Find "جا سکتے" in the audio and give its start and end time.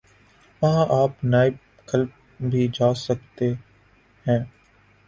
2.73-3.53